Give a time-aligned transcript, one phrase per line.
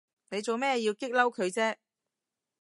[0.31, 1.75] 你做乜要激嬲佢啫？